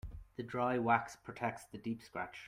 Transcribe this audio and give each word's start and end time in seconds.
The 0.35 0.41
dry 0.41 0.79
wax 0.79 1.15
protects 1.15 1.65
the 1.65 1.77
deep 1.77 2.01
scratch. 2.01 2.37